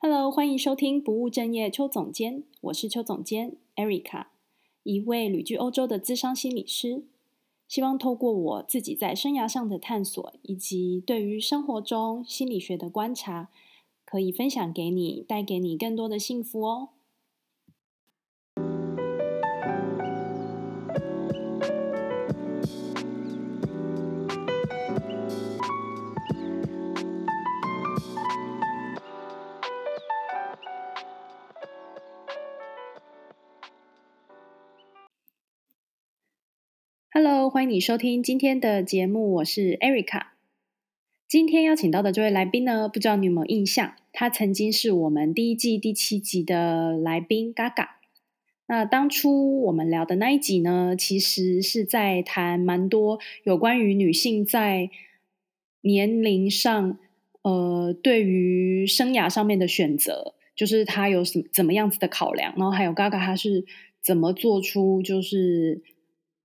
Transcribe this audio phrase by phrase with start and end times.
[0.00, 4.26] Hello，欢迎收听不务正业邱总监，我是邱总监 Erica，
[4.84, 7.02] 一位旅居欧洲的资商心理师。
[7.66, 13.48] 希望透过我自己在生涯上的探索，以及对于生活中心理学的观察，
[14.04, 16.90] 可以分享给你，带给你更多的幸福哦。
[37.50, 40.26] 欢迎你收听今天的节目，我是 Erica。
[41.26, 43.94] 今天邀请到的这位来宾呢，不知道你有没有印象？
[44.12, 47.88] 他曾经是我们第一季第七集的来宾 Gaga。
[48.66, 54.90] 那当初我们聊的那一集呢，其实是在谈蛮多有关于女性在
[55.80, 56.98] 年龄上，
[57.40, 63.64] 呃，对于生涯上面的选择，就是她有什么怎么样子的考量，然后还有 Gaga 她是
[64.02, 65.80] 怎么做出就是。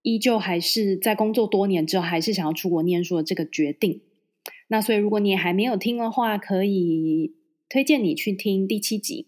[0.03, 4.01] 依旧还是在工作多年之后，还是想要出国念书的这个决定。
[4.67, 7.33] 那所以，如果你还没有听的话，可以
[7.69, 9.27] 推荐你去听第七集。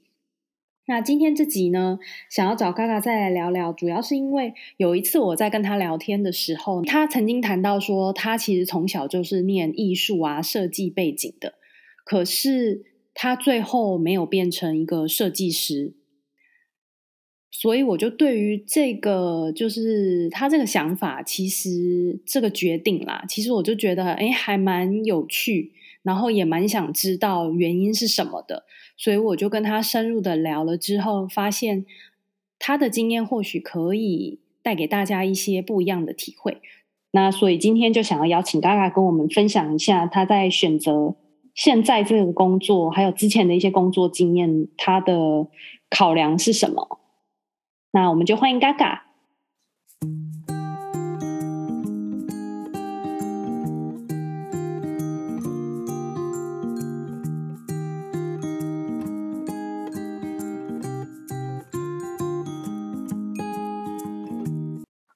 [0.87, 1.97] 那今天这集呢，
[2.29, 11.55] 想要找 Gaga 再来聊聊，主要是因为有一次我在跟他聊天的时候，他曾经谈到说，他其实从小就是念艺术啊、设计背景的，
[12.03, 15.95] 可是他最后没有变成一个设计师。
[17.57, 25.71] 所以我就对于这个，就是他这个想法，其实这个决定啦，其实我就觉得，哎，还蛮有趣，
[26.03, 28.65] 然后也蛮想知道原因是什么的。
[28.97, 31.85] 所以我就跟他深入的聊了之后，发现
[32.59, 36.57] 他的经验或许可以带给大家一些不一样的体会。
[37.11, 41.15] 那所以今天就想要邀请 Gaga 跟我们分享一下他在选择
[41.53, 45.47] 现在这个工作，还有之前的一些工作经验，他的
[45.89, 46.99] 考量是什么？
[47.95, 48.99] 那我们就欢迎 Gaga。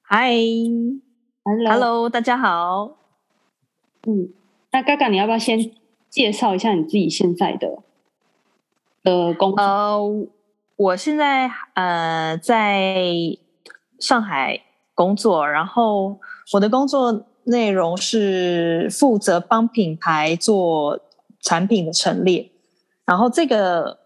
[0.07, 2.95] Hi，Hello，大家好。
[4.07, 4.29] 嗯，
[4.71, 5.69] 那 Gaga，你要不要先
[6.09, 7.79] 介绍一下你自己现在的
[9.03, 10.29] 的工作？Uh,
[10.79, 13.03] 我现在呃在
[13.99, 14.61] 上海
[14.95, 16.17] 工作，然后
[16.53, 21.01] 我的工作内容是负责帮品牌做
[21.41, 22.49] 产品的陈列，
[23.03, 23.99] 然后这个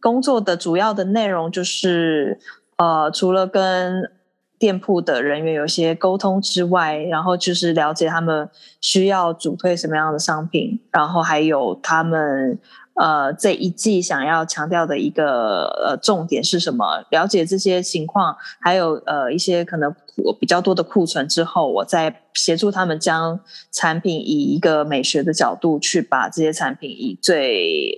[0.00, 2.40] 工作的主要的内容就是
[2.78, 4.10] 呃除了跟
[4.58, 12.58] 店铺的人员有些沟通之外，然后就是了解他们需要主推什么样的商品，然后还有他们。
[12.98, 17.04] 呃，这一季想要强调的一个呃重点是什么？
[17.10, 23.38] 了解这些情况，还有呃一些可能我比较多的库存之后，我再协助他们将
[23.70, 27.94] 产品以一个美学的角度去把这些产品以最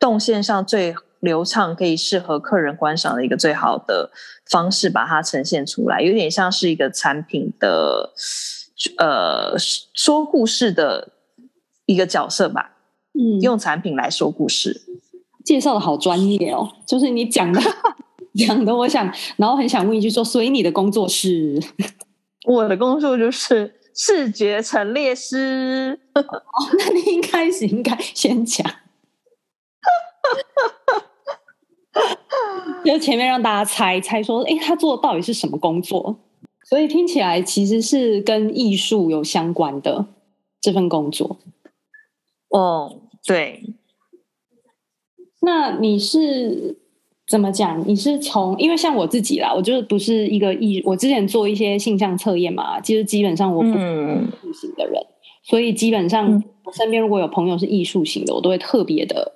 [0.00, 4.10] 动线上最流畅、可以适合客人观赏的一个最好的
[4.46, 8.12] 方式把它呈现出来，有点像是一个产品的
[8.98, 9.56] 呃
[9.94, 11.12] 说故事的
[11.86, 12.70] 一个角色吧。
[13.14, 14.82] 嗯，用产品来说故事，
[15.44, 16.68] 介绍的好专业哦。
[16.86, 17.60] 就是你讲的
[18.34, 21.60] 讲的，我想，然后很想问一句说，所以你的工作是？
[22.46, 25.98] 我的工作就是视觉陈列师。
[26.14, 26.24] 哦，
[26.78, 28.66] 那你应该是应该先讲，
[32.84, 36.18] 就前面让大家猜猜说，哎，他做的到底是什么工作？
[36.64, 40.06] 所以听起来其实是跟艺术有相关的
[40.60, 41.38] 这份工作。
[42.52, 43.62] 哦，对。
[45.44, 46.78] 那你是
[47.26, 47.82] 怎么讲？
[47.88, 55.12] 你是从因为像我自己啦，我就是不是一个艺，我之前做一些性向测验嘛，其实基本上我不是艺术型的人，嗯、
[55.42, 59.32] 所以基本上我身边如果有朋友是艺术型的，我都会特别的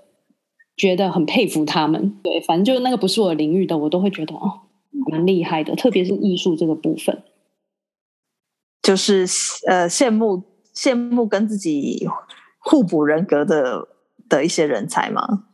[0.77, 2.17] 觉得很佩服他们。
[2.23, 4.61] 对，反正就是那个不是我的领域的，我都会觉得哦，
[5.11, 7.25] 蛮厉害的，特别是艺术这个部分，
[8.81, 9.27] 就是
[9.67, 12.07] 呃羡慕羡慕跟自己。
[12.69, 13.87] 互补人格的
[14.29, 15.45] 的一些人才吗？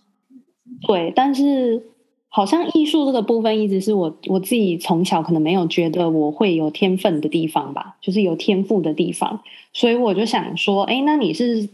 [0.88, 1.90] 对，但是
[2.30, 9.42] 好像艺术这个部分一直是我我自己从小可能没有觉得我会有天分的地方吧，就是有天赋的地方，
[9.74, 11.68] 所以我就想说，哎，那你是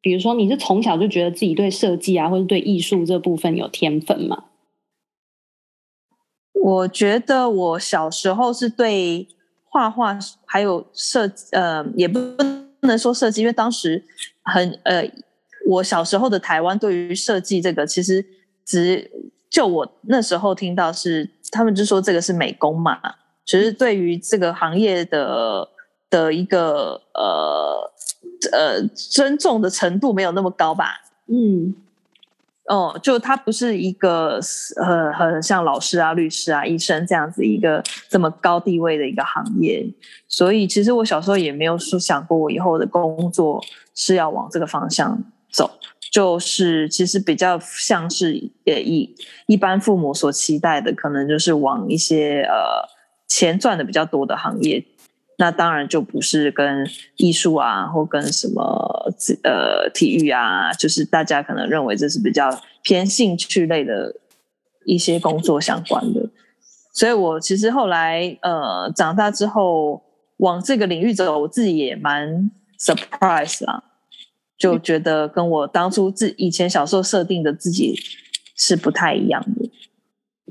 [0.00, 4.44] 比如说你是从小就觉得自己对设计啊，或者对艺术这部分有天分吗？
[6.54, 9.28] 我觉得我小时候是对
[9.68, 12.18] 画画还有设，呃，也不。
[12.80, 14.04] 不能说设计，因为当时
[14.42, 15.10] 很呃，
[15.66, 18.24] 我小时候的台湾对于设计这个，其实
[18.64, 19.10] 只
[19.50, 22.98] 就我那时候听到是他们就说这个是美工嘛，
[23.44, 25.68] 其实对于这个行业的
[26.10, 27.92] 的一个呃
[28.52, 31.74] 呃尊重的程度没有那么高吧，嗯。
[32.68, 34.38] 哦，就他不是一个
[34.76, 39.86] 呃很像老师啊、律师啊、医生这样子一个这么高地位的一个行业，
[40.28, 45.18] 所以其实我小时候也没有说想过我以后的工作是要往这个方向
[45.50, 45.70] 走，
[46.12, 48.34] 就是其实比较像是
[48.64, 49.14] 也一
[49.46, 52.86] 一般父母所期待的，可能就是往一些呃
[53.26, 54.84] 钱赚的比较多的行业。
[55.40, 56.84] 那当然就不是跟
[57.16, 59.12] 艺术啊，或跟什么
[59.44, 62.50] 呃体育啊，就是大家可能认为这是比较
[62.82, 64.16] 偏兴趣类的
[64.84, 66.28] 一些工作相关的。
[66.92, 70.02] 所以我其实后来呃长大之后
[70.38, 72.50] 往这个领域走，我自己也蛮
[72.80, 73.84] surprise 啊，
[74.58, 77.94] 就觉得跟我当初自以前小时候设定的自己
[78.56, 79.57] 是不太一样的。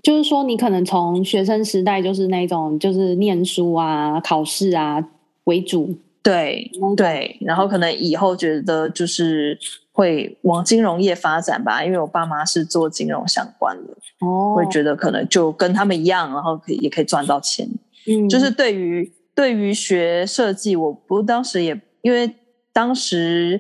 [0.03, 5.03] 就是说，你可能从学生时代就是那种，就是念书啊、考试啊
[5.45, 9.57] 为主，对对，然后可能以后觉得就是
[9.91, 17.67] 会往金融业发展吧，因为我爸妈是做金融相关的，哦，会觉得可能就跟他们一样，然后可以也可以赚到钱。
[18.07, 22.31] 嗯，就是对于对于学设计，我不当时也因为
[22.71, 23.59] 当时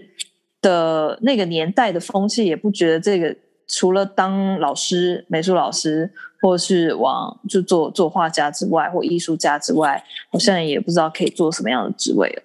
[0.61, 3.35] 的那个年代的风气，也不觉得这个。
[3.67, 6.09] 除了当老师、美术老师，
[6.41, 12.43] 或是往就做做画家之外，或艺术家之外，我现在也不知道可以做什么样的职位了。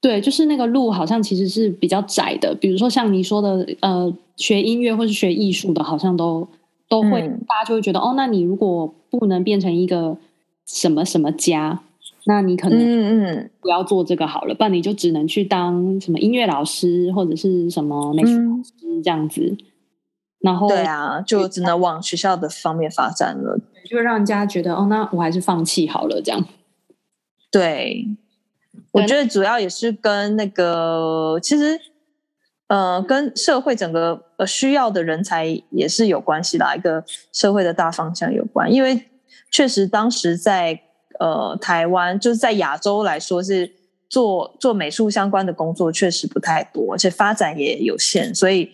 [0.00, 2.54] 对，就是那个路好像其实是比较窄的。
[2.54, 6.46] 比如说像你说的，呃，学音乐或是学艺术的，好像都
[6.88, 10.16] 都会，嗯、大家就会觉得，哦，那你如果不能变成一个
[10.66, 11.80] 什么什么家，
[12.26, 19.56] 那你可能嗯嗯不要做这个好了，嗯、不然你就只能去当什么音乐老师或者是什么美术老师这样子。
[20.40, 26.44] 嗯然后对啊，就只能往学校的方面发展了，就让人家觉得哦，那我还是放弃好了这样。
[27.50, 28.06] 对，
[28.92, 31.80] 我觉得主要也是跟那个，其实
[32.68, 37.02] 呃，跟社会整个呃需要的人才也是有关系的，一个
[37.32, 38.72] 社会的大方向有关。
[38.72, 39.08] 因为
[39.50, 40.80] 确实当时在
[41.18, 43.72] 呃台湾，就是在亚洲来说，是
[44.08, 48.70] 做做美术相关的工作确实不太多，而且发展也有限，所以。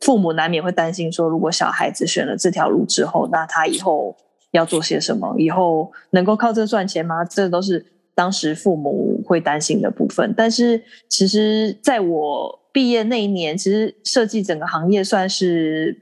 [0.00, 4.16] 父母难免会担心说，如果小孩子选了这条路之后，那他以后
[4.52, 5.34] 要做些什么？
[5.38, 7.24] 以后能够靠这赚钱吗？
[7.24, 7.84] 这都是
[8.14, 10.32] 当时父母会担心的部分。
[10.36, 16.00] 但是，其实在我毕业那一年，其实设计整个行业算是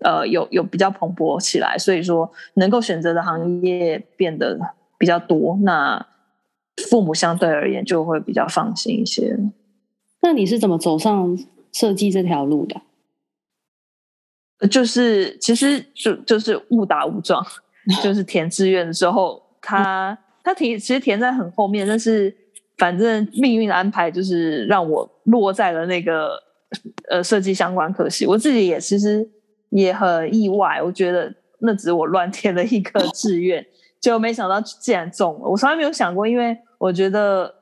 [0.00, 4.58] 呃有有比较蓬勃起来，所以说能够选择的行业变得
[4.96, 6.06] 比较多，那
[6.88, 9.38] 父母相对而言就会比较放心一些。
[10.22, 11.38] 那你是怎么走上
[11.72, 12.80] 设计这条路的？
[14.70, 17.44] 就是其实就就是误打误撞，
[18.02, 22.34] 就是填志愿的时候，他他填其实填在很后面，但是
[22.76, 26.30] 反正命运的安排就是让我落在了那个
[27.08, 28.26] 呃设计相关科系。
[28.26, 29.28] 我自己也其实
[29.70, 33.64] 也很意外，我觉得那只是我乱填了一个志愿，
[34.00, 35.48] 结果没想到竟然中了。
[35.48, 37.57] 我从来没有想过，因为我觉得。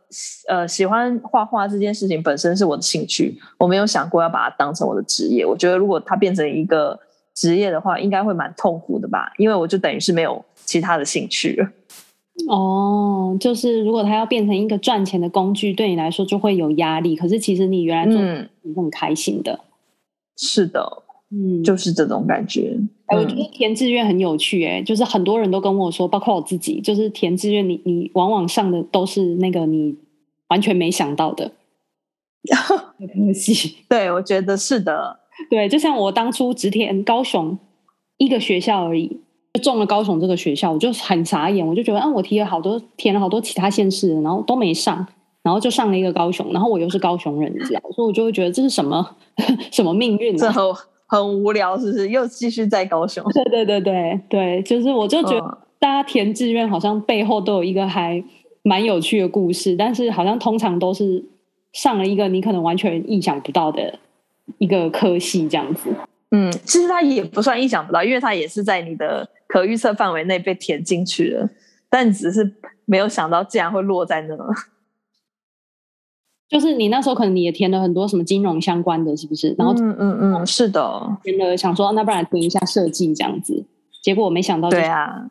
[0.49, 5.45] 呃，喜欢画画这件事情本身是我的兴趣，我没有想过要把它当成我的职业。
[5.45, 6.99] 我觉得如果它变成一个
[7.35, 11.69] 职业的话，应该会蛮痛苦的吧，因为我就等于是没有其他的兴趣了。
[12.49, 17.17] 哦，就是如果它要变成一个赚钱的工具，对你来说就会有压力。
[17.17, 18.20] 可是其实你原来做
[18.63, 19.53] 你很开心的。
[19.53, 19.61] 嗯，
[20.37, 22.79] 是的，嗯，就是这种感觉。
[23.06, 29.96] 哎，我觉得填志愿很有趣，欸，哎，就是很多人都跟我说，包括我自己，就是填志愿，你你往往上的都是那个你
[30.48, 31.53] 完全没想到的
[33.15, 33.76] 东西。
[33.88, 35.20] 对，我觉得是的。
[35.50, 37.58] 对，就像我当初只填高雄
[38.19, 39.20] 一个学校而已，
[39.53, 45.06] 就中了高雄这个学校，我就很傻眼，我就觉得，嗯，我提了好多，填了好多其他县市，然后都没上，
[45.43, 49.17] 然后就上了一个高雄，然后我又是高雄人，这样，所以我就会觉得这是什么
[49.70, 50.55] 什么命运啊？
[51.08, 52.08] 很无聊，是不是？
[52.08, 53.22] 又继续在高雄？
[53.32, 58.24] 对对对对对，就是我就觉得大家填志愿好像背后都有一个还
[58.67, 61.25] 蛮有趣的故事，但是好像通常都是
[61.73, 63.96] 上了一个你可能完全意想不到的
[64.58, 65.89] 一个科系这样子。
[66.32, 71.49] 嗯，其实它也不算意想不到，因为它也是在你的可预测范围内被填进去了，
[71.89, 72.56] 但只是
[72.87, 74.37] 没有想到竟然会落在那。
[76.49, 79.55] 就是你那时候可能你也填了很多什么金融相关的，是不是？
[79.56, 83.65] 然后嗯嗯嗯，是的，填了想说那不然填一下设计这样子，
[84.03, 85.31] 结果我没想到，对啊，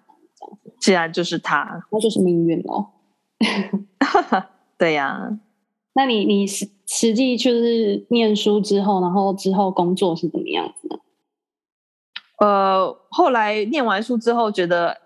[0.79, 2.93] 既然就是他，那就是命运咯。
[4.77, 5.39] 对呀、啊，
[5.93, 10.99] 那你你实实际就是念书之后，然后之后工作是怎么样子呢？
[12.39, 14.97] 呃，后来念完书之后，觉得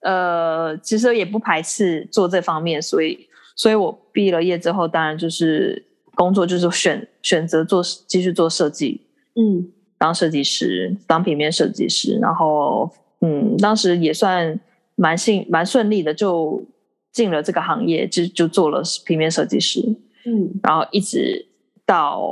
[0.00, 9.00] 呃，其实也不排斥做这方面，所以，所以我毕了业之后，当然就是工作就是选选择做继续做设计，
[9.34, 14.60] 嗯，当设计师，当平面设计师，然后嗯，当时也算
[14.94, 16.62] 蛮幸蛮顺利的，就
[17.12, 19.80] 进了这个行业，就就做了平面设计师，
[20.24, 21.46] 嗯，然后一直
[21.84, 22.22] 到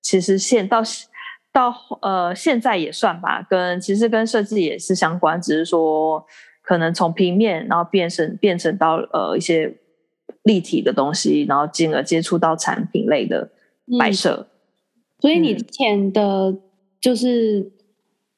[0.00, 0.82] 其实现到。
[1.50, 6.24] 到呃，现在也算吧，跟其实跟设计也是相关，只是说
[6.62, 9.74] 可能从平面，然后变成变成到呃一些
[10.42, 13.50] 立体的东西，然后进而接触到产品类的
[13.98, 14.46] 摆设。
[14.46, 14.50] 嗯、
[15.20, 16.54] 所以你之前的
[17.00, 17.72] 就是、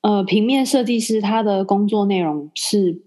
[0.02, 3.02] 嗯、呃平面设计师，他的工作内容是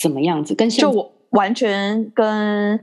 [0.00, 0.54] 怎么样子？
[0.54, 2.80] 跟现就我完全跟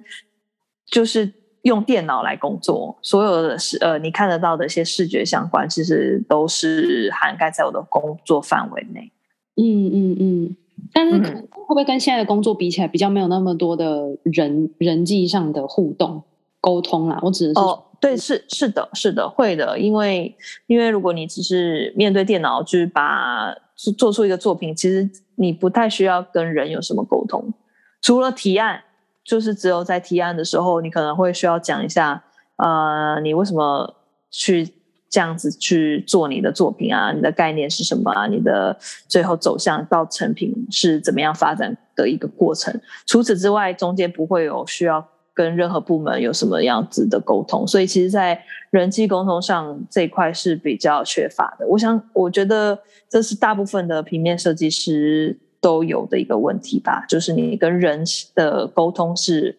[0.86, 1.34] 就是。
[1.64, 9.12] 用电脑来工作，所有的视呃你看得到的一些视觉相关，其实都是涵盖在我的工作范围内。
[9.58, 10.56] 嗯嗯嗯，
[10.94, 16.24] 但是会不会跟现在的工作比起来，比较没有那么多的人人际上的互动
[16.62, 17.20] 沟通啦？
[17.24, 20.34] 我指的是哦，对，是是的，是的，会的，因为
[20.68, 23.54] 因为如果你只是面对电脑，就是把
[23.98, 27.54] 做出一个作品，其实你不太需要跟人有什么沟通，
[28.02, 28.84] 除了提案。
[29.22, 32.24] 就是只有在提案的时候，你可能会需要讲一下，
[32.56, 33.96] 呃，你为什么
[34.32, 34.68] 去
[35.08, 37.12] 这样子去做你的作品啊？
[37.12, 38.26] 你的概念是什么啊？
[38.26, 38.76] 你的
[39.08, 42.74] 最后走向到成品是怎么样发展的一个过程？
[43.06, 51.68] 除此之外，中间不会有需要跟任何部门有什么样子的沟通，所以其实，在人际沟通上这一块是比较缺乏的。
[51.68, 55.38] 我想，我觉得这是大部分的平面设计师。
[55.62, 59.58] 都有的一个问题吧，就是你跟人的沟通是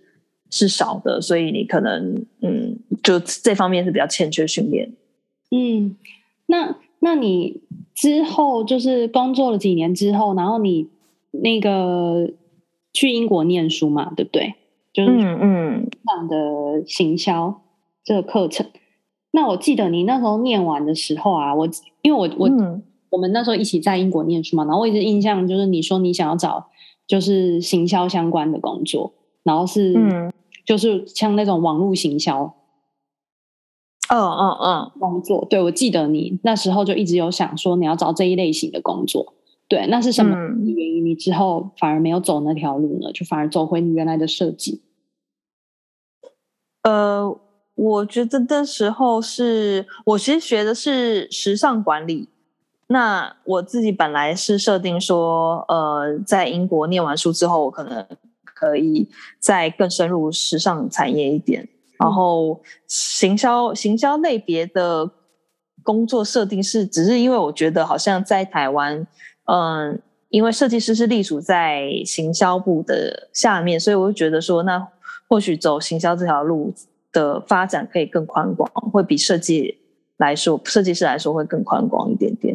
[0.50, 4.92] 是少的，所以你可能嗯，就这方面是比较欠缺训练。
[5.50, 5.96] 嗯，
[6.46, 7.60] 那那你
[7.94, 10.88] 之后就是工作了几年之后，然后你
[11.30, 12.30] 那个
[12.92, 14.54] 去英国念书嘛，对不对？
[14.92, 17.62] 就是嗯嗯，这样的行销
[18.04, 18.66] 这个课程。
[19.32, 21.68] 那我记得你那时候念完的时候啊，我
[22.02, 22.80] 因为我我。
[23.10, 26.70] 嗯我们那时候一起在英国念书嘛，然后我一直印象就是你说你想要找
[27.08, 29.12] 就是行销相关的工作，
[29.42, 30.32] 然后是嗯，
[30.64, 32.54] 就是像那种网络行销，
[34.08, 35.44] 嗯嗯嗯，工作。
[35.50, 39.34] 对，我记得你那时候就一直有想说你要找这一类型的工作，
[39.66, 41.04] 对，那是什么原因？
[41.04, 43.10] 你之后反而没有走那条路呢？
[43.12, 44.82] 就反而走回你原来的设计？
[46.84, 47.40] 呃，
[47.74, 52.28] 我觉得那时候是我其实学的是时尚管理。
[52.92, 58.04] 那我自己本来是设定说，呃，在英国念完书之后，我可能
[58.42, 61.68] 可以再更深入时尚产业一点。
[62.00, 65.08] 然后行销行销类别的
[65.84, 69.06] 工作设定是，只是因为我觉得好像在台湾，
[69.44, 69.98] 嗯、呃，
[70.30, 74.84] 因为设计师是隶属在行销部的下面，所以我就觉得说，那
[75.28, 76.74] 或许走行销这条路
[77.12, 79.78] 的发展可以更宽广，会比设计
[80.16, 82.49] 来说，设计师来说会更宽广一点点。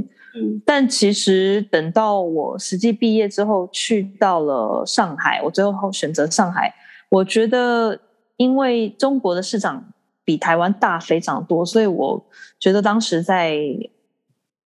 [0.64, 6.74] 但其实等到我实际毕业之后，去到了上海，我最后选择上海。
[7.10, 8.00] 我觉得，
[8.38, 9.92] 因为中国的市场
[10.24, 12.26] 比台湾大非常多，所以我
[12.60, 13.58] 觉得当时在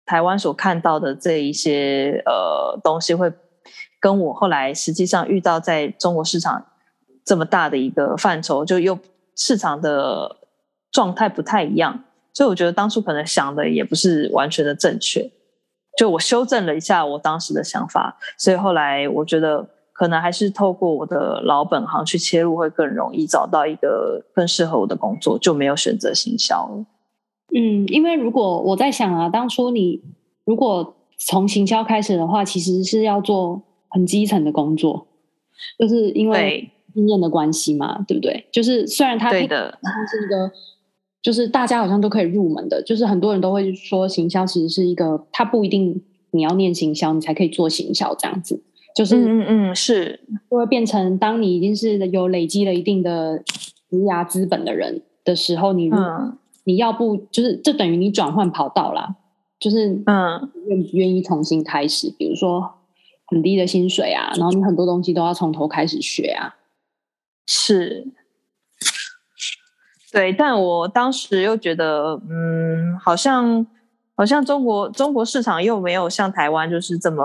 [0.05, 3.31] 台湾所看到的这一些呃东西，会
[3.99, 6.65] 跟我后来实际上遇到在中国市场
[7.23, 8.97] 这么大的一个范畴，就又
[9.35, 10.37] 市场的
[10.91, 12.03] 状态不太一样。
[12.33, 15.29] 所以我觉得当初可能想的也不是完全的正确。
[15.99, 26.85] 就我修正了一下我当时的想法，所以后来我觉得可能还是透过我的老本行去切入会更容易找到一个更适合我的工作，就没有选择行销了。
[27.53, 30.01] 嗯，因为如果我在想啊，当初你
[30.45, 35.05] 如果从行销开始的话，其实是要做很基层的工作，
[35.77, 38.47] 就是因为经验的关系嘛，对，对不对？
[38.53, 40.49] 就是虽然它对的，它是一个。
[41.21, 48.61] 就是大家好像都可以入门的，就是很多人都会说行销其实是一个，它不一定你要念行销你才可以做行销这样子，
[48.95, 53.39] 就是嗯嗯是，就会变成当你已经是有累积了一定的
[53.89, 59.15] 职涯资本的人的时候，你嗯你要不就是这等于你转换跑道啦，
[59.59, 62.75] 就是嗯愿不愿意重新开始，比如说
[63.25, 66.55] 很低的薪水啊，然后你很多东西都要从头开始学啊，
[67.45, 68.07] 是。
[70.11, 73.65] 对，但我当时又觉得，嗯，好像，
[74.15, 77.23] 好像中国中国市场又没有像台湾就是这么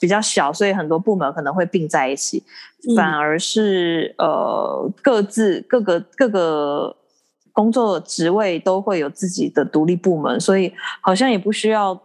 [0.00, 2.42] 比较小，所以很多部门可能会并在一起，
[2.88, 6.96] 嗯、反而是呃各自各个各个
[7.52, 12.00] 工作职位都会有自己的独立部门，所以好像也不需要。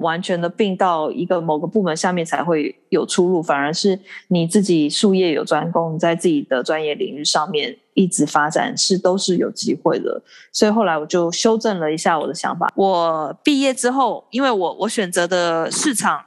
[0.00, 10.22] 完全的并到一个某个部门下面才会有出路，反而是你自己术业有专攻，在自己的专业领域上面一直发展是都是有机会的。
[10.52, 12.72] 所以后来我就修正了一下我的想法。
[12.74, 16.24] 我毕业之后，因为我我选择的市场。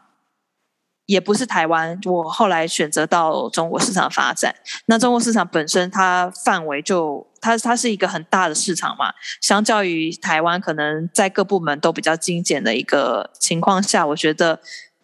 [1.06, 4.56] 也不是台湾，我后来选择到中国市场发展。
[4.86, 14.60] 那中国市场本身它范围就它它是一个很大的市场嘛，相较于台湾，可能在各部门都比较精简的一个情况下，我觉得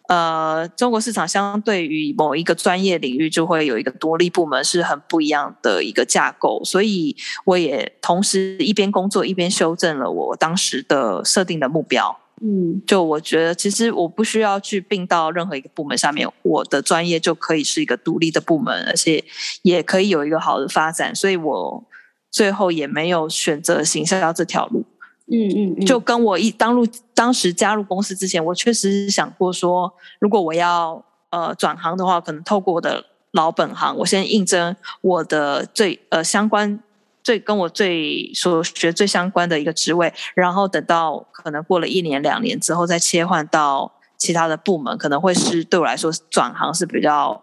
[0.08, 6.64] 呃，中国市场相对于某一个专业领域就会有一个独立部门，是很不一样的一个架构。
[6.64, 7.14] 所以
[7.44, 12.18] 我也同时一边工作一边修正了我当时的设定的目标。
[12.42, 19.22] 嗯，就我觉得，其实我不需要去并到任何一个部门下面，我的专业就可以是一个独立的部门，而且
[19.60, 21.84] 也可以有一个好的发展，所以我
[22.30, 24.86] 最后也没有选择行销这条路。
[25.30, 36.80] 嗯嗯，嗯，就跟我一当入当时加入公司之前，我确实是想过说，如果我要呃转行的话，可能透过我的老本行，我先应征我的最呃相关。
[37.22, 47.42] 最跟我最所学最相关的一个职位，然后等到可能过了一年两年之后，再切换到其他的部门，可能会是对我来说转行是比较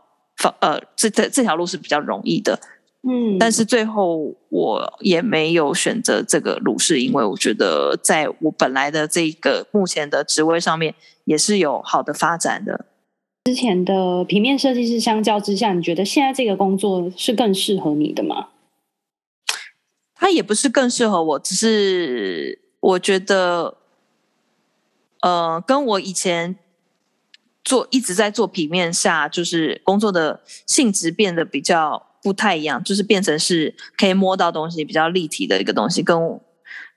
[0.59, 2.59] 呃这这这条路是比较容易的，
[3.07, 10.93] 嗯，但是最后我也没有选择这个路，是因为我觉得在我本来的这个目前的职位上面
[11.25, 12.85] 也是有好的发展的。
[13.45, 18.49] 之前的平面设计师相较之下，你觉得现在这个工作是更适合你的吗？
[20.27, 23.77] 它也不是更适合我，只是我觉得，
[25.21, 26.57] 呃，跟我以前
[27.63, 36.41] 做一直在做平面下，就是工作的性质变得比较不太一样，就是变成是可以摸到东西，比较立体的一个东西，跟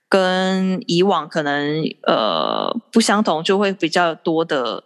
[0.09, 4.83] 跟以往可能呃不相同，就会比较多的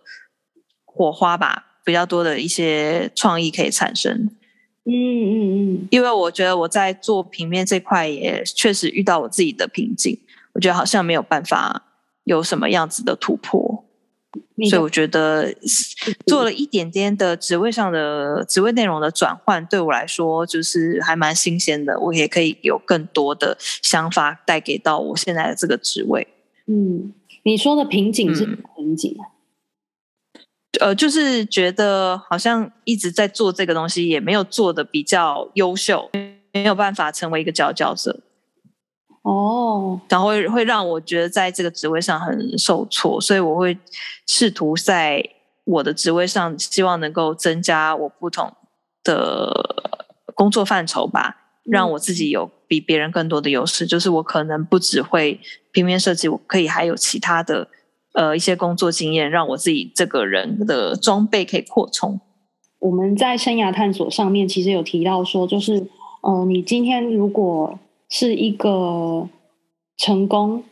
[0.86, 4.30] 火花吧，比较多的一些创意可以产生。
[4.88, 10.18] 嗯嗯嗯，因为我觉得我在做平面这块也确实遇到我自己的瓶颈，
[10.54, 11.84] 我觉得好像没有办法
[12.24, 13.84] 有什么样子的突破，
[14.70, 15.56] 所以我觉得
[16.28, 26.28] 做了一点点的职位上的职位内容的转换，对我来说就是还蛮新鲜的，我也可以有更多的想法带给到我现在的这个职位。
[26.68, 27.12] 嗯，
[27.44, 28.46] 你说的瓶颈是
[28.76, 29.34] 瓶颈啊？
[30.86, 36.12] 呃，就是觉得好像一直在做这个东西，也没有做的比较优秀，
[36.52, 38.22] 没有办法成为一个佼佼者。
[39.24, 43.76] 哦，然后会会让我觉得在这个职位上很受挫，所以我会
[44.28, 45.28] 试图在
[45.64, 48.56] 我的职位上，希望能够增加我不同
[49.04, 49.52] 的
[50.36, 53.88] 工作范畴吧，让我自己有比别人更多的优势。
[53.88, 55.40] 就是我可能不只会
[55.72, 57.68] 平面设计，我可以还有其他的。
[58.16, 62.20] 呃，一些工作经验让我自己这个人的装备可以扩充。
[62.80, 65.86] 我们在生涯探索上面其实有提到说，就是
[66.22, 67.78] 呃，你今天如果
[68.10, 69.28] 是一个
[69.98, 70.64] 成功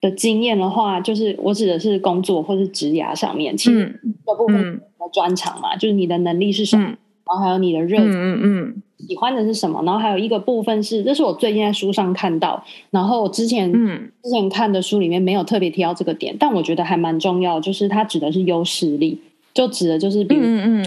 [0.00, 6.88] 的经验的话，就是我指的是工作或是职涯上面，其实这部分的专长嘛，嗯、就是你的能力是什么。
[6.88, 9.82] 嗯然后还有你的热情，嗯嗯，喜欢的是什么？
[9.84, 19.18] 然后还有一个部分是，这是我最近在书上看到，然后我之前嗯之前看的书里面没有特别提到这个点，但我觉得还蛮重要，就是它指的是优势力，
[19.52, 20.84] 就指的就是比如嗯嗯，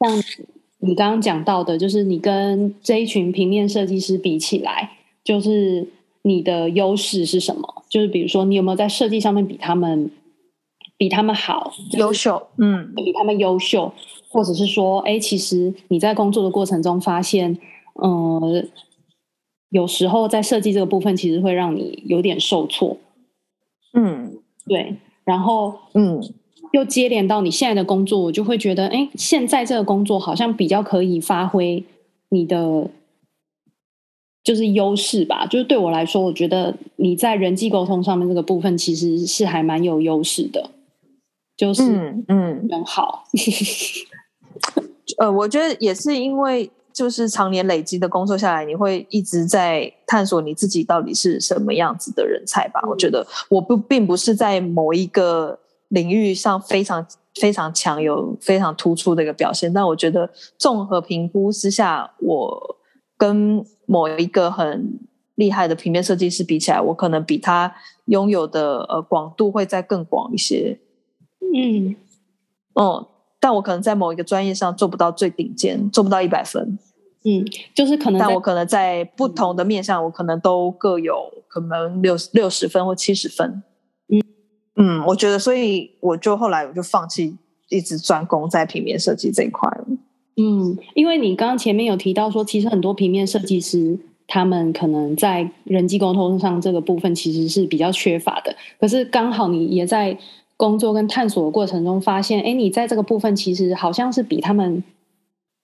[0.00, 0.22] 像
[0.78, 4.90] 你刚刚讲到的，就是你跟这一群平面设计师比起来，
[5.22, 5.86] 就是
[6.22, 7.82] 你的优势是什么？
[7.88, 10.10] 就是比如说你有没有在设计上面比他们
[10.96, 13.92] 比他们好，就是、优秀，嗯，比他们优秀。
[14.32, 17.52] 或者是说，哎，其实你在工作的过程中发现，
[18.02, 18.64] 嗯、呃，
[19.68, 22.96] 有时候在设计这个部分，其实会让你有点受挫。
[23.92, 24.96] 嗯，对。
[25.24, 26.20] 然后，嗯，
[26.72, 31.84] 又接连到你现在的工作，我就会觉得，哎，现在这个工作好像比较可以发挥
[32.30, 32.90] 你的
[34.42, 35.46] 就是优势吧。
[35.46, 40.70] 就是对我来说，我觉得你在人际沟通上面这个部分，其实是还蛮有优势的。
[41.54, 43.24] 就是，嗯，很好。
[45.18, 52.80] 呃，我觉得也是因为就是常年累积的工作下来，你会一直在探索你自己到底是什么样子的人才吧。
[52.84, 57.06] 嗯、我觉得我不并不是在某一个领域上非常
[57.40, 62.76] 非常强，有非常突出的一个表现，但我觉得综合评估之下，我
[63.16, 64.98] 跟某一个很
[65.36, 67.74] 厉害的平面设计师比起来，我可能比他
[68.06, 70.78] 拥有的呃广度会再更广一些。
[71.54, 71.96] 嗯，
[72.74, 73.08] 哦，
[73.42, 76.78] 但我可能在某一个专业上做不到最顶尖，做不到一百分。
[77.24, 81.14] 嗯，就是可能，但我可能在不同的面向，我可能都各有
[81.48, 83.64] 可能六六十分或七十分。
[84.08, 84.22] 嗯
[84.76, 87.36] 嗯，我觉得，所以我就后来我就放弃，
[87.68, 89.86] 一直专攻在平面设计这一块了。
[90.36, 98.56] 嗯，因为你刚刚前面有提到说，其实很多平面设计师他们可能在人际沟通上这个部分其实是比较缺乏的。
[98.80, 100.16] 可是刚好你也在
[100.62, 104.84] 工作跟探索的过程中发现，哎，你在这个部分其实好像是比他们。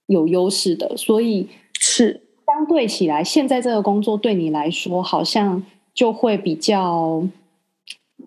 [0.08, 1.46] 有优势的，所以
[1.78, 7.22] 是相对起来，现在这个工作对你来说，好像就会比较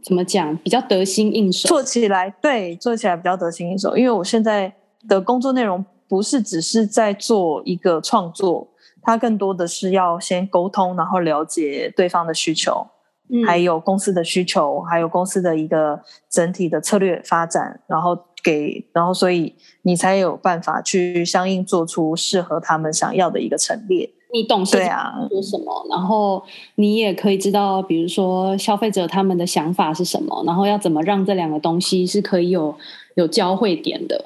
[0.04, 1.68] 怎么讲，比较得心应手。
[1.68, 3.98] 做起来，对，做起来比较得心应手。
[3.98, 4.72] 因为我现在
[5.10, 8.68] 的工作内容不是只是在做一个创作，
[9.02, 12.86] 它更多的是要先沟通，然后了解对方的需求，
[13.32, 18.18] 嗯，还有公司的需求，还有公司的一个整体的策略发展，然后。
[18.44, 24.10] 给，然后所以你才有办法去相应做出适合他们想要的一个陈列。
[24.34, 25.86] 你懂对啊，说什么？
[25.92, 32.76] 然后你也可以知道，比如说消费者他们的想法是什么，然后要怎么让这两个东西是可以有
[33.14, 34.26] 有交汇点的。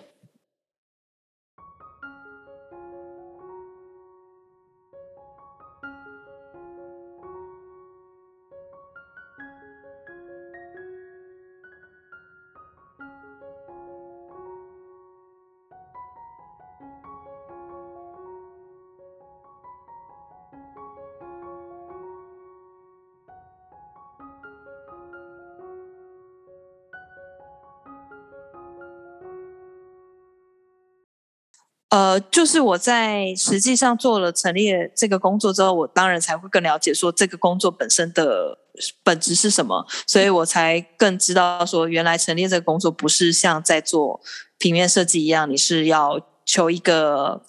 [32.19, 38.57] 就是我在实际上做了陈列这个工作之后，我当然才会更了解说这个工作本身的
[39.03, 44.19] 本质是什么，所以我才更知道说原来陈列这个工作不是像在做
[44.57, 47.41] 平面设计一样，你是要求一个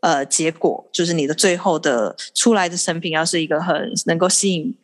[0.00, 4.76] 呃结果，就是你的最后的出来的成品要是一个很能够吸引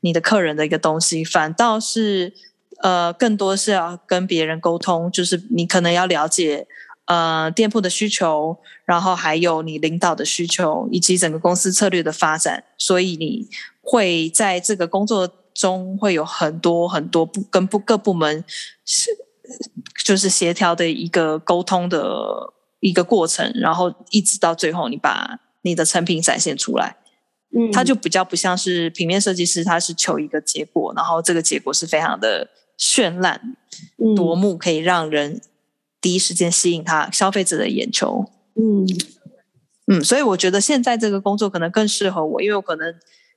[0.00, 2.32] 你的客人的一个东西，反倒是
[2.82, 6.66] 呃更多是要跟别人沟通，就是你可能要了解。
[7.06, 13.46] 呃，店铺的需求，然后还有你领导的需求，以及整个公司策略的发展，所以你
[13.80, 18.44] 会在这个工作中会有很多很多不跟不各部门
[18.84, 19.10] 是
[20.04, 26.96] 就是协调的一个沟通的一个过程，然后一直到最后你把你的成品展现出来，
[27.56, 33.56] 嗯，它就比较不像是平面设计师，他是求一个结果，然后这个结果是非常的绚烂
[34.16, 35.40] 夺目，可以让人。
[36.06, 38.86] 第一时间吸引他消费者的眼球，嗯。
[39.88, 42.94] 嗯，所以我觉得现在这个工作可能更适合我，因为我可能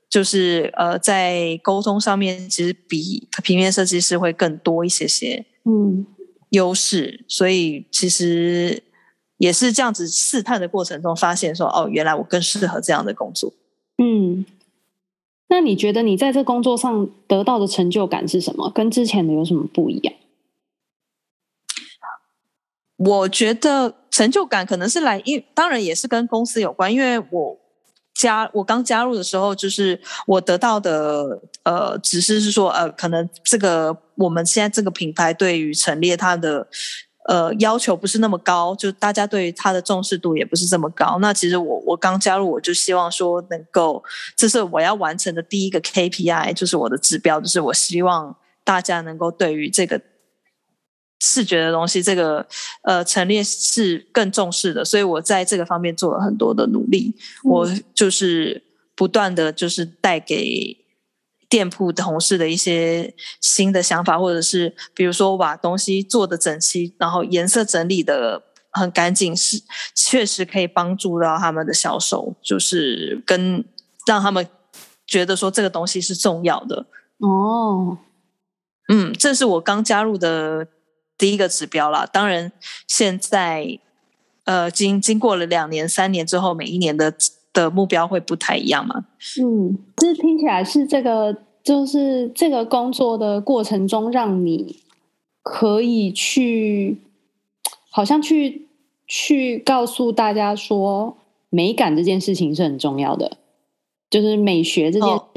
[0.07, 6.05] 就是呃在沟通上面其实比平面设计师会更多一些些，嗯，
[6.49, 8.83] 优势，所以其实
[9.37, 13.51] 也是这样子试探的过程中发现说，哦，原来我更适合这样的工作，
[13.97, 14.45] 嗯，
[15.49, 18.71] 那你觉得你在这工作上得到的成就感是什么？
[18.71, 20.13] 跟之前的有什么不一样？
[22.99, 26.93] 我觉得成就感可能是来，因当然也是跟公司有关。
[26.93, 27.57] 因为我
[28.13, 36.67] 加我刚加入的时候，就是我得到的呃指示是说，呃，可能这个我们现在这个品牌对于陈列它的
[37.29, 41.19] 呃要求不是那么高，就大家对于它的重视度也不是这么高。
[41.21, 44.03] 那其实我我刚加入，我就希望说能够，
[44.35, 48.35] 这是我要完成的第一个 KPI，就是我的指标，就是我希望
[48.65, 50.01] 大家能够对于这个。
[51.19, 52.45] 视觉的东西，这个
[52.83, 57.13] 呃陈列是更重视的，所以我在这个方面做了很多的努力。
[57.43, 58.63] 嗯、我就是
[58.95, 60.77] 不断的就是带给
[61.49, 69.61] 店铺同事的一些新的想法，或者是比如说我把东西做的整齐，然后颜色整理的很干净，是
[69.93, 73.65] 确实可以帮助到他们的销售，就是跟
[74.07, 74.47] 让他们
[75.05, 76.85] 觉得说这个东西是重要的。
[77.17, 77.97] 哦，
[78.87, 80.65] 嗯，这是我刚加入的。
[81.19, 82.51] 第一个指标啦，当然
[82.87, 83.77] 现在
[84.45, 87.13] 呃，经经过了两年、三年之后，每一年的
[87.53, 89.05] 的目标会不太一样嘛。
[89.39, 94.77] 嗯，这听起来是这个，就是这个工作的过程中，让你
[95.43, 96.97] 可以去，
[97.91, 98.67] 好像去
[99.05, 101.17] 去告诉大家说，
[101.49, 103.37] 美感这件事情是很重要的，
[104.09, 105.27] 就是美学这件，哦、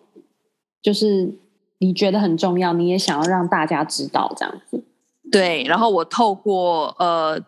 [0.80, 1.34] 就是
[1.78, 4.84] 你觉得很重要，你也想要让大家知道这样子。
[5.32, 7.40] 对，然后我透过呃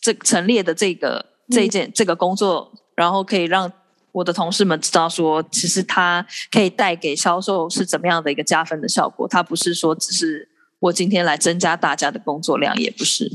[0.00, 3.70] 这陈列的这个这一件、嗯、这个工作，然后可以让
[4.12, 9.26] 我的同事们知道说，其实它可以带给销售是怎么样的一个加分的效果。
[9.26, 13.30] 它不是说只是我今天来增加大家的工作量，也不是。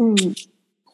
[0.00, 0.16] 嗯，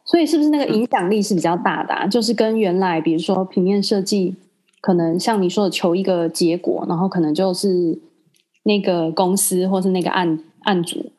[0.05, 2.05] 所以是不是那个影响力是比较大的啊？
[2.05, 4.35] 嗯，就是跟原来比如说平面设计，
[4.81, 8.01] 可能像你说的求一个结果，然后可能就是
[8.64, 11.12] 那个公司或是那个案案主，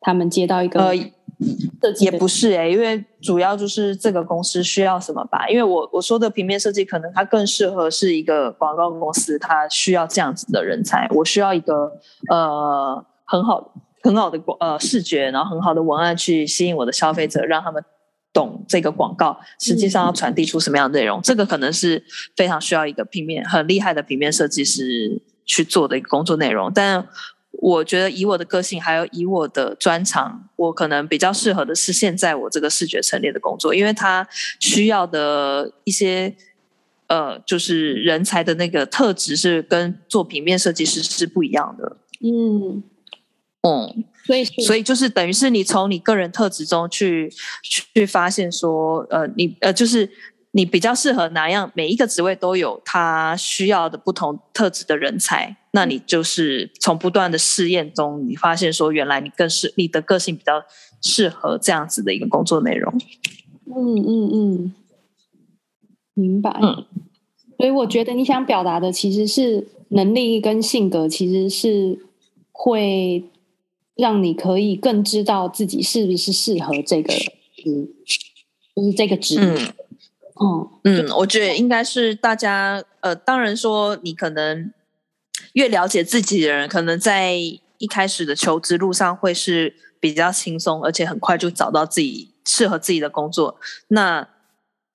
[0.00, 0.80] 他们接到一个。
[0.80, 5.46] 呃也不是哎、欸，因为主要就是这个公司需要什么吧。
[5.48, 11.06] 因为我我说的平面设计，可能它更适合是一个广告公司，它需要这样子的人才。
[11.12, 11.92] 我需要一个
[12.28, 17.84] 呃很好很好的呃视觉，然后很好的文案去吸引我的消费者，让他们
[18.32, 21.20] 懂这个广告实际上要传递出什么样的内容。
[21.20, 22.02] 嗯、这个可能是
[22.34, 27.06] 非常需要一个平面很厉害的平面设计师去做的一个工作内容，但。
[27.50, 34.26] 我觉得以我的个性，还有以我的专长，我可能比较适合的是现在我这个视觉陈列的工作，因为它
[34.60, 36.36] 需要的一些
[37.08, 41.96] 呃，就是人才的那个特质是跟做平面设计师是不一样的。
[42.20, 42.82] 嗯
[43.62, 47.32] 嗯，所以所以就是等于是你从你个人特质中去
[47.62, 50.08] 去发现说，呃，你呃就是。
[50.58, 51.70] 你比较适合哪样？
[51.72, 60.60] 每一个职位都有他需要的不同特质的人才，那你就是从不断的试验中，你发现说，原来你更适你的个性比较
[61.00, 62.92] 适合这样子的一个工作内容。
[63.66, 64.74] 嗯嗯嗯，
[66.14, 66.58] 明白。
[66.60, 66.84] 嗯，
[67.56, 72.00] 所以我觉得你想表达的其实是能力跟性格，其实是
[72.50, 73.22] 会
[73.94, 77.14] 让你可以更知道自己是不是适合这个，
[77.64, 77.86] 嗯，
[78.74, 79.40] 就是这个职业。
[79.42, 79.74] 嗯
[80.40, 84.72] 嗯嗯，我觉得应该是大家呃，当然说你可能
[85.52, 87.34] 越了解自己的人，可能在
[87.78, 93.58] 一开始的求职路上会是比较轻松，而且很快就找到自己适合自己的工作。
[93.88, 94.28] 那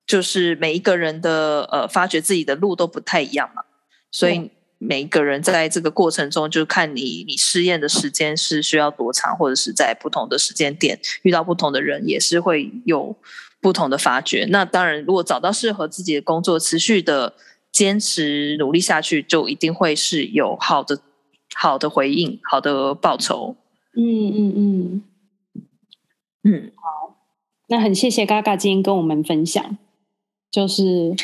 [0.06, 3.62] 就是每一个人的呃，发掘自己的路都不太一样嘛，
[4.10, 4.50] 所以
[4.86, 13.16] 每一个人在这个过程中，就看你你试验的时间是需要多长，或者是在不同的时间点遇到不同的人，也是会有。
[13.60, 17.32] 不同的发掘，那当然，如果找到适合自己的工作，持续的
[17.72, 21.00] 坚持努力下去，就一定会是有好的
[21.54, 23.56] 好的回应，好的报酬。
[23.96, 25.02] 嗯嗯嗯
[26.42, 27.16] 嗯，好，
[27.68, 29.78] 那很谢谢嘎嘎今天跟我们分享，
[30.50, 31.16] 就是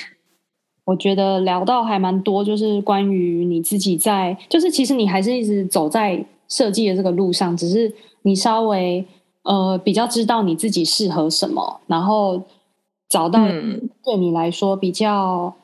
[0.90, 9.06] 我觉得聊到还蛮多，就是关于你自己在，就是其实你还是一直走在设计的这个路上，只是你稍微。
[9.42, 12.42] 呃，比较知道你自己适合什么，然后
[13.08, 13.48] 找到
[14.04, 15.54] 对你来说比较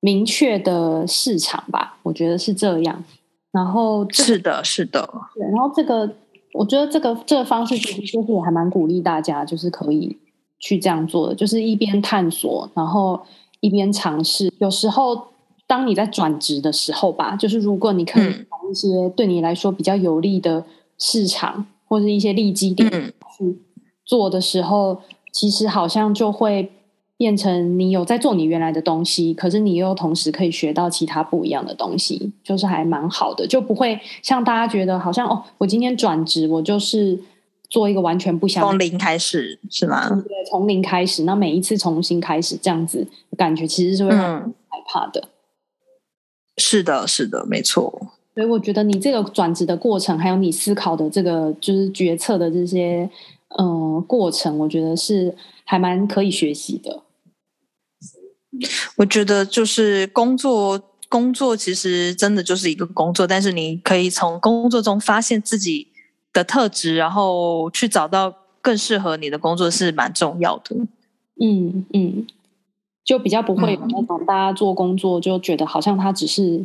[0.00, 3.04] 明确的市场吧，我觉得是这样。
[3.52, 5.46] 然后、这个、是的，是的，对。
[5.48, 6.10] 然后这个，
[6.54, 10.16] 我觉得这个这个方式其实就是我还蛮鼓励大家，就是可以
[10.58, 13.20] 去这样做的，就是一边探索，然后
[13.60, 14.52] 一边尝试。
[14.58, 15.28] 有时候，
[15.66, 20.64] 当你在转职的时候吧，就是如果你可以找一些对你来说比较有利的
[20.98, 21.54] 市场。
[21.58, 23.58] 嗯或者一些利基点去
[24.04, 24.98] 做的时候，嗯，
[25.32, 26.70] 其实好像就会
[27.16, 37.18] 变成你有在做你原来的东西，可是你又同时可以学到其他不一样的东西，就是还蛮好的，就不会像大家觉得好像哦，我今天转职，我就是
[37.70, 40.10] 做一个完全不相关，从零开始是吗？
[40.28, 43.06] 对，从零开始，那每一次重新开始这样子，
[43.38, 45.20] 感觉其实是会让人害怕的。
[45.20, 45.28] 嗯，
[46.58, 48.08] 是的，是的，没错。
[48.34, 53.08] 所以我觉得你这个转职的过程，还有你思考的这个就是决策的这些
[53.50, 57.02] 呃过程，我觉得是还蛮可以学习的。
[58.96, 65.88] 我觉得就是工作，工作其实真的就是一个工作，但是你可以从工作中发现自己
[66.32, 70.76] 的特质，然后去找到更适合你的工作是蛮重要的。
[71.40, 72.26] 嗯嗯，
[73.04, 76.64] 就比较不会有那种大家做工作就觉得好像它只是。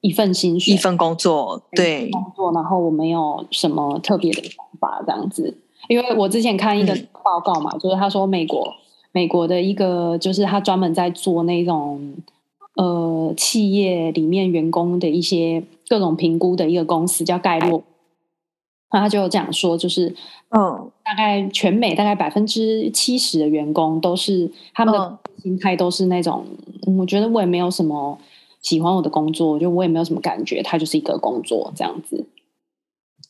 [0.00, 5.52] 一份薪水，一份工作，对工作，然后我没有什么特别的想法，这样子。
[5.88, 8.72] 因为我之前看一个报告嘛，嗯、就是他说美国
[9.10, 12.14] 美国的一个，就是他专门在做那种
[12.76, 17.82] 呃企业里面员工的一些各种评估的一个公司，叫盖洛。
[18.92, 20.14] 那他就这样说，就是
[20.50, 26.44] 嗯，大概全美大概百分之七十的员工都是他们的心态都是那种，
[26.86, 28.18] 嗯、我觉得我也没有什么。
[28.60, 32.26] 喜欢我的工作，就我也没有什么感觉，它就是一个工作这样子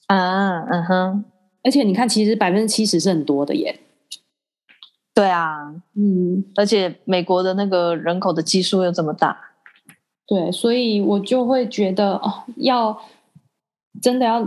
[0.07, 1.25] 啊，嗯哼。
[1.63, 3.79] 而且你看，其实百分之七十是很多的耶。
[5.15, 9.39] 对啊，嗯，而且美国的那个人口的基数又这么大，
[10.27, 12.99] 对，所以我就会觉得哦，要
[14.01, 14.43] 真的要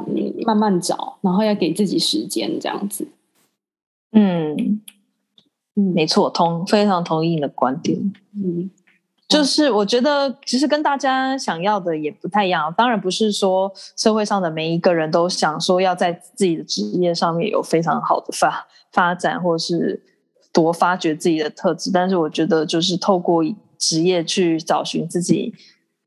[0.46, 3.08] 慢慢找，然后要给自己时间这样子。
[4.12, 4.82] 嗯
[5.76, 8.14] 嗯，没错，同非常同意你的观点。
[8.36, 8.70] 嗯。
[9.30, 12.74] 就是我觉得其实跟大家想要的也不太一样。
[12.78, 20.04] 当然不是说社会上的每一个人都想说要在自己的职业上面有非常好的发发展，或是
[20.52, 21.90] 多发掘自己的特质。
[21.94, 23.42] 但是我觉得就是透过
[23.78, 25.54] 职业去找寻自己，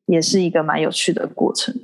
[0.04, 1.74] 也是一个蛮有趣的过程。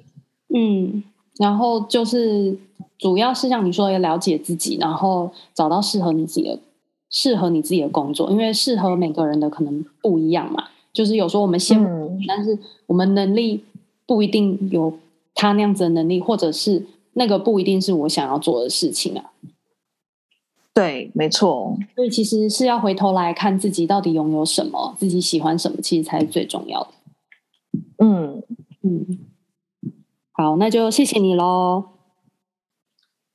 [0.55, 1.03] 嗯，
[1.41, 2.55] 然后就是
[2.99, 6.59] 主要是像你说要了解自己，然后找到适合你自己的
[7.09, 10.69] 适合你自己的工作，因为适合每个人的可能不一样嘛。
[10.93, 13.65] 就是有时候我们羡慕，嗯，但是我们能力
[14.07, 14.93] 不一定有
[15.35, 19.33] 他那样子的能力，或者是那个不一定是我想要做的事情啊。
[20.75, 21.75] 对，没错。
[21.95, 26.89] 所以其实是要回头来看自己到底拥有什么，自己喜欢什么，其实才是最重要的。
[27.99, 28.43] 嗯
[28.83, 29.19] 嗯，
[30.41, 31.85] 好，那就谢谢你喽。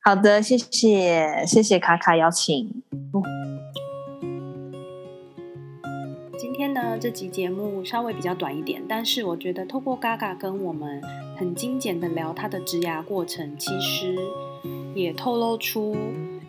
[0.02, 2.82] 好的，谢谢，谢谢卡卡邀请。
[6.36, 11.00] 今天呢，这集节目稍微比较短一点，但是我觉得透过嘎嘎跟我们
[11.38, 14.18] 很精简的聊他的职涯过程，其实
[14.96, 15.96] 也透露出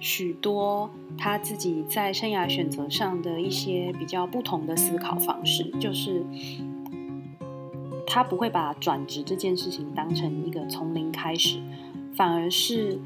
[0.01, 0.89] 许多
[1.19, 6.25] 他自己在生涯选择上的一些比较不同的思考方式，就是
[8.07, 11.59] 他不会把转职这件事情当成一个从零开始，
[12.15, 12.99] 反而是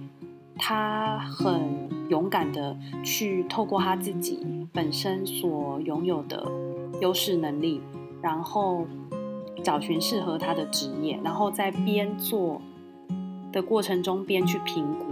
[0.57, 6.47] 他很勇敢的去透过他自己本身所拥有的。
[7.01, 7.81] 优势能力，
[8.21, 8.87] 然后
[9.65, 12.61] 找寻适合他的职业，然后在边做
[13.51, 15.07] 的过程中边去评估。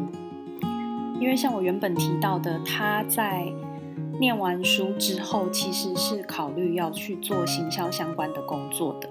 [1.18, 3.50] 因为像我原本提到的，他在
[4.20, 9.08] 念完书之后，其实是考虑要去做行销相关的工作的。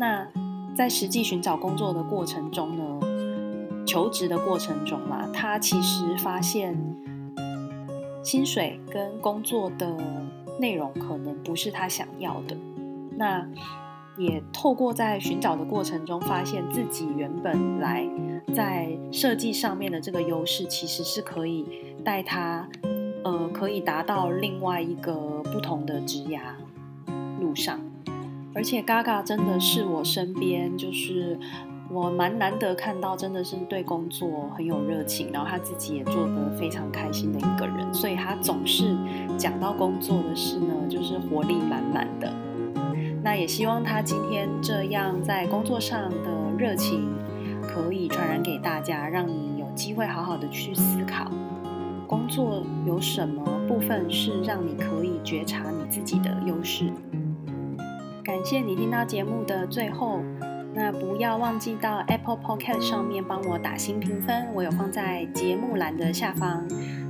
[0.00, 0.26] 那
[0.74, 6.76] 在实际寻找工作的过程中呢，求职的过程中嘛，他其实发现
[8.24, 9.96] 薪水跟工作的。
[10.58, 12.54] 内容可能不是他想要的，
[13.16, 13.48] 那
[14.18, 18.06] 也透过在寻找的过程中，发现自己原本来
[18.54, 21.66] 在设计上面的这个优势，其实是可以
[22.04, 22.68] 带他，
[23.24, 26.40] 呃，可以达到另外一个不同的职涯
[27.40, 27.80] 路上。
[28.54, 31.38] 而且 Gaga 真的是我身边就是。
[31.92, 38.96] 我蛮难得看到，真的是对工作很有热情，然后他自己也做得非常开心的一个人，所以他总是
[39.36, 42.32] 讲到工作的事呢，就是活力满满的。
[43.24, 47.08] 那也希望他今天这样在工作上的热情，
[47.60, 51.28] 可以传染给大家，让你有机会好好的去思考，
[52.06, 56.92] 工作有什么部分是让你可以觉察你自己的优势。
[58.40, 60.22] 感谢你听到节目的最后。
[60.72, 66.66] 那不要忘记到 Apple Podcast 上面帮我打新评分，我有放在节目栏的下方。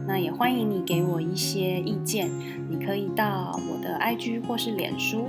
[0.08, 2.28] 那也欢迎你给我一些意见，
[2.68, 5.28] 你可以到我的 IG 或是脸书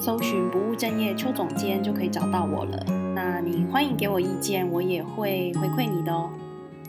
[0.00, 2.84] 搜寻“不务正业邱总监”就可以找到我了。
[3.14, 6.30] 那你欢迎给我意见，我也会回馈你的哦。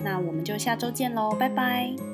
[0.04, 2.13] 那我们就下周见喽，拜拜。